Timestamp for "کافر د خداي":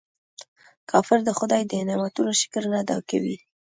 0.91-1.63